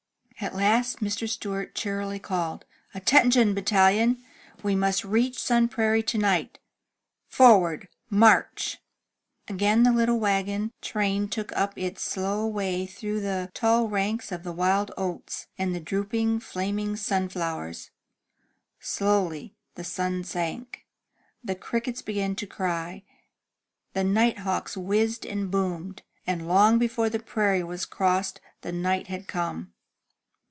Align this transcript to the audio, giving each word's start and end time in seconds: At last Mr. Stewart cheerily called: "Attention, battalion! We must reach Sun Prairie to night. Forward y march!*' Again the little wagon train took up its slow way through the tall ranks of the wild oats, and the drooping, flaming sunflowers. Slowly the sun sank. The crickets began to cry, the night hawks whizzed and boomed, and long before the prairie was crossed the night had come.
At 0.43 0.55
last 0.55 1.01
Mr. 1.01 1.29
Stewart 1.29 1.75
cheerily 1.75 2.17
called: 2.17 2.65
"Attention, 2.95 3.53
battalion! 3.53 4.23
We 4.63 4.73
must 4.75 5.05
reach 5.05 5.37
Sun 5.37 5.67
Prairie 5.67 6.01
to 6.01 6.17
night. 6.17 6.57
Forward 7.27 7.87
y 7.91 7.97
march!*' 8.17 8.79
Again 9.47 9.83
the 9.83 9.91
little 9.91 10.19
wagon 10.19 10.71
train 10.81 11.27
took 11.27 11.55
up 11.55 11.77
its 11.77 12.01
slow 12.01 12.47
way 12.47 12.87
through 12.87 13.19
the 13.19 13.51
tall 13.53 13.87
ranks 13.87 14.31
of 14.31 14.41
the 14.41 14.51
wild 14.51 14.91
oats, 14.97 15.45
and 15.59 15.75
the 15.75 15.79
drooping, 15.79 16.39
flaming 16.39 16.95
sunflowers. 16.95 17.91
Slowly 18.79 19.53
the 19.75 19.83
sun 19.83 20.23
sank. 20.23 20.87
The 21.43 21.53
crickets 21.53 22.01
began 22.01 22.33
to 22.37 22.47
cry, 22.47 23.03
the 23.93 24.03
night 24.03 24.39
hawks 24.39 24.75
whizzed 24.75 25.23
and 25.23 25.51
boomed, 25.51 26.01
and 26.25 26.47
long 26.47 26.79
before 26.79 27.11
the 27.11 27.19
prairie 27.19 27.63
was 27.63 27.85
crossed 27.85 28.41
the 28.61 28.71
night 28.71 29.05
had 29.05 29.27
come. 29.27 29.73